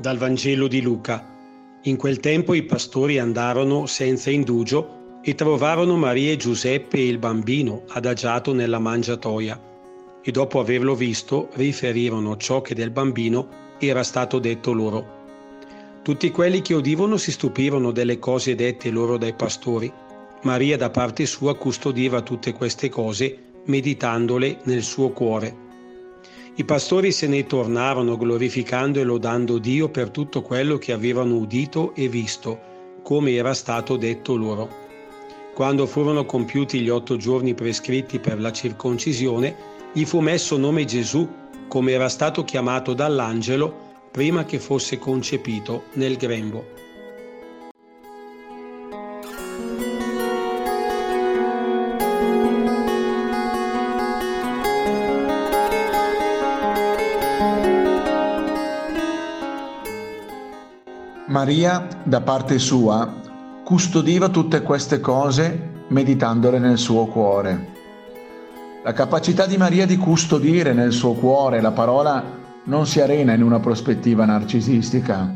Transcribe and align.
Dal 0.00 0.16
Vangelo 0.16 0.66
di 0.66 0.80
Luca. 0.80 1.26
In 1.82 1.98
quel 1.98 2.20
tempo 2.20 2.54
i 2.54 2.62
pastori 2.62 3.18
andarono 3.18 3.84
senza 3.84 4.30
indugio 4.30 5.18
e 5.22 5.34
trovarono 5.34 5.98
Maria 5.98 6.32
e 6.32 6.36
Giuseppe 6.38 6.96
e 6.96 7.06
il 7.06 7.18
bambino 7.18 7.82
adagiato 7.88 8.54
nella 8.54 8.78
mangiatoia. 8.78 9.60
E 10.22 10.30
dopo 10.30 10.58
averlo 10.58 10.94
visto, 10.94 11.50
riferirono 11.52 12.38
ciò 12.38 12.62
che 12.62 12.74
del 12.74 12.90
bambino 12.90 13.48
era 13.78 14.02
stato 14.02 14.38
detto 14.38 14.72
loro. 14.72 15.18
Tutti 16.02 16.30
quelli 16.30 16.62
che 16.62 16.72
udivano 16.72 17.18
si 17.18 17.30
stupirono 17.30 17.90
delle 17.90 18.18
cose 18.18 18.54
dette 18.54 18.88
loro 18.88 19.18
dai 19.18 19.34
pastori. 19.34 19.92
Maria 20.44 20.78
da 20.78 20.88
parte 20.88 21.26
sua 21.26 21.54
custodiva 21.56 22.22
tutte 22.22 22.54
queste 22.54 22.88
cose, 22.88 23.38
meditandole 23.66 24.60
nel 24.62 24.82
suo 24.82 25.10
cuore. 25.10 25.68
I 26.56 26.64
pastori 26.64 27.12
se 27.12 27.26
ne 27.26 27.46
tornarono 27.46 28.16
glorificando 28.16 28.98
e 28.98 29.04
lodando 29.04 29.58
Dio 29.58 29.88
per 29.88 30.10
tutto 30.10 30.42
quello 30.42 30.78
che 30.78 30.92
avevano 30.92 31.36
udito 31.36 31.94
e 31.94 32.08
visto, 32.08 32.58
come 33.02 33.32
era 33.32 33.54
stato 33.54 33.96
detto 33.96 34.36
loro. 34.36 34.68
Quando 35.54 35.86
furono 35.86 36.24
compiuti 36.24 36.80
gli 36.80 36.88
otto 36.88 37.16
giorni 37.16 37.54
prescritti 37.54 38.18
per 38.18 38.40
la 38.40 38.52
circoncisione, 38.52 39.56
gli 39.92 40.04
fu 40.04 40.20
messo 40.20 40.56
nome 40.56 40.84
Gesù, 40.84 41.28
come 41.68 41.92
era 41.92 42.08
stato 42.08 42.44
chiamato 42.44 42.94
dall'angelo 42.94 43.88
prima 44.10 44.44
che 44.44 44.58
fosse 44.58 44.98
concepito 44.98 45.84
nel 45.94 46.16
grembo. 46.16 46.79
Maria, 61.30 61.86
da 62.02 62.22
parte 62.22 62.58
sua, 62.58 63.08
custodiva 63.62 64.30
tutte 64.30 64.62
queste 64.62 64.98
cose 64.98 65.84
meditandole 65.86 66.58
nel 66.58 66.76
suo 66.76 67.06
cuore. 67.06 67.68
La 68.82 68.92
capacità 68.92 69.46
di 69.46 69.56
Maria 69.56 69.86
di 69.86 69.96
custodire 69.96 70.72
nel 70.72 70.90
suo 70.90 71.12
cuore 71.12 71.60
la 71.60 71.70
parola 71.70 72.24
non 72.64 72.84
si 72.84 73.00
arena 73.00 73.32
in 73.32 73.44
una 73.44 73.60
prospettiva 73.60 74.24
narcisistica, 74.24 75.32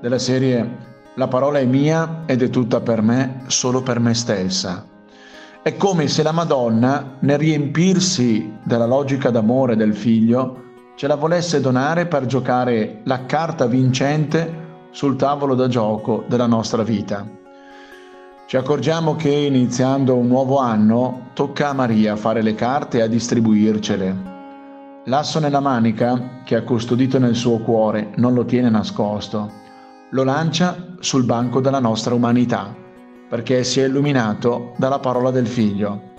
della 0.00 0.18
serie 0.18 0.86
la 1.16 1.28
parola 1.28 1.58
è 1.58 1.66
mia 1.66 2.22
ed 2.24 2.40
è 2.40 2.48
tutta 2.48 2.80
per 2.80 3.02
me, 3.02 3.42
solo 3.48 3.82
per 3.82 4.00
me 4.00 4.14
stessa. 4.14 4.82
È 5.62 5.76
come 5.76 6.08
se 6.08 6.22
la 6.22 6.32
Madonna, 6.32 7.16
nel 7.18 7.36
riempirsi 7.36 8.50
della 8.64 8.86
logica 8.86 9.28
d'amore 9.28 9.76
del 9.76 9.94
figlio, 9.94 10.62
ce 10.96 11.06
la 11.06 11.16
volesse 11.16 11.60
donare 11.60 12.06
per 12.06 12.24
giocare 12.24 13.02
la 13.04 13.26
carta 13.26 13.66
vincente 13.66 14.64
sul 14.98 15.14
tavolo 15.14 15.54
da 15.54 15.68
gioco 15.68 16.24
della 16.26 16.48
nostra 16.48 16.82
vita. 16.82 17.24
Ci 18.48 18.56
accorgiamo 18.56 19.14
che 19.14 19.30
iniziando 19.30 20.16
un 20.16 20.26
nuovo 20.26 20.58
anno 20.58 21.28
tocca 21.34 21.68
a 21.68 21.72
Maria 21.72 22.16
fare 22.16 22.42
le 22.42 22.56
carte 22.56 22.98
e 22.98 23.02
a 23.02 23.06
distribuircele. 23.06 24.16
L'asso 25.04 25.38
nella 25.38 25.60
manica, 25.60 26.40
che 26.42 26.56
ha 26.56 26.64
custodito 26.64 27.20
nel 27.20 27.36
suo 27.36 27.58
cuore, 27.58 28.10
non 28.16 28.34
lo 28.34 28.44
tiene 28.44 28.70
nascosto, 28.70 29.52
lo 30.10 30.24
lancia 30.24 30.96
sul 30.98 31.24
banco 31.24 31.60
della 31.60 31.78
nostra 31.78 32.14
umanità, 32.14 32.74
perché 33.28 33.62
si 33.62 33.78
è 33.78 33.84
illuminato 33.84 34.72
dalla 34.78 34.98
parola 34.98 35.30
del 35.30 35.46
Figlio. 35.46 36.10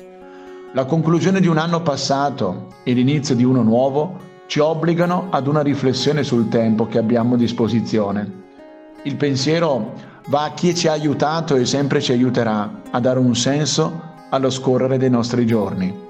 La 0.72 0.86
conclusione 0.86 1.42
di 1.42 1.48
un 1.48 1.58
anno 1.58 1.82
passato 1.82 2.76
e 2.86 2.94
l'inizio 2.94 3.36
di 3.36 3.44
uno 3.44 3.62
nuovo 3.62 4.20
ci 4.48 4.60
obbligano 4.60 5.28
ad 5.32 5.48
una 5.48 5.62
riflessione 5.62 6.24
sul 6.24 6.48
tempo 6.48 6.88
che 6.88 6.98
abbiamo 6.98 7.34
a 7.34 7.38
disposizione 7.38 8.48
il 9.04 9.16
pensiero 9.16 9.94
va 10.28 10.44
a 10.44 10.52
chi 10.52 10.76
ci 10.76 10.88
ha 10.88 10.92
aiutato 10.92 11.56
e 11.56 11.66
sempre 11.66 12.02
ci 12.02 12.12
aiuterà 12.12 12.82
a 12.92 13.00
dare 13.00 13.20
un 13.20 13.36
senso 13.36 14.08
allo 14.30 14.50
scorrere 14.50 14.98
dei 14.98 15.10
nostri 15.10 15.46
giorni. 15.46 16.08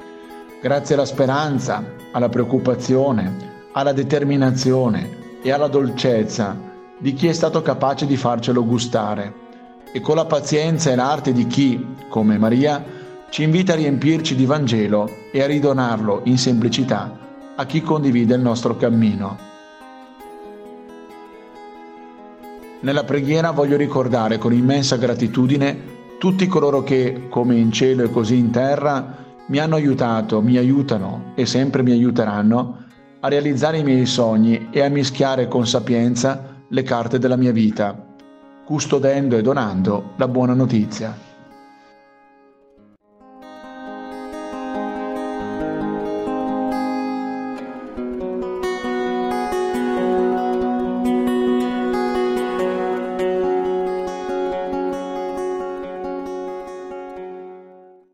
Grazie 0.62 0.96
alla 0.96 1.06
speranza, 1.06 1.84
alla 2.12 2.30
preoccupazione, 2.30 3.68
alla 3.74 3.94
determinazione 3.94 5.38
e 5.42 5.52
alla 5.52 5.68
dolcezza 5.68 6.58
di 6.98 7.14
chi 7.14 7.28
è 7.28 7.34
stato 7.34 7.62
capace 7.62 8.06
di 8.06 8.18
farcelo 8.18 8.66
gustare 8.66 9.34
e 9.94 10.02
con 10.02 10.16
la 10.16 10.26
pazienza 10.26 10.92
e 10.92 10.96
l'arte 10.96 11.32
di 11.32 11.48
chi, 11.48 11.96
come 12.10 12.38
Maria, 12.38 12.84
ci 13.30 13.44
invita 13.44 13.74
a 13.74 13.76
riempirci 13.78 14.36
di 14.36 14.46
Vangelo 14.46 15.10
e 15.32 15.42
a 15.42 15.46
ridonarlo 15.46 16.22
in 16.26 16.38
semplicità 16.38 17.18
a 17.56 17.66
chi 17.66 17.82
condivide 17.82 18.36
il 18.36 18.42
nostro 18.42 18.76
cammino. 18.76 19.49
Nella 22.82 23.04
preghiera 23.04 23.52
voglio 23.52 23.76
ricordare 23.76 24.38
con 24.38 24.54
immensa 24.54 24.96
gratitudine 24.96 25.98
tutti 26.18 26.48
coloro 26.48 26.82
che, 26.82 27.28
come 27.30 27.56
in 27.56 27.74
cielo 27.74 28.04
e 28.04 28.10
così 28.10 28.38
in 28.38 28.52
terra, 28.52 29.18
mi 29.48 29.58
hanno 29.58 29.76
aiutato, 29.76 30.42
mi 30.42 30.56
aiutano 30.56 31.34
e 31.36 31.46
sempre 31.46 31.84
mi 31.84 31.92
aiuteranno 31.92 32.86
a 33.20 33.28
realizzare 33.28 33.80
i 33.80 33.84
miei 33.84 34.06
sogni 34.06 34.70
e 34.72 34.82
a 34.82 34.88
mischiare 34.88 35.50
con 35.50 35.68
sapienza 35.68 36.64
le 36.70 36.84
carte 36.84 37.20
della 37.20 37.36
mia 37.36 37.52
vita, 37.52 37.94
custodendo 38.64 39.36
e 39.36 39.42
donando 39.42 40.12
la 40.16 40.30
buona 40.30 40.54
notizia. 40.54 41.29